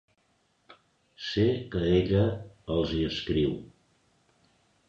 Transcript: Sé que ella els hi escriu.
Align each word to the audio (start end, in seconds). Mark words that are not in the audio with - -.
Sé 1.25 1.45
que 1.75 1.83
ella 1.99 2.23
els 2.77 2.97
hi 2.97 3.05
escriu. 3.13 3.55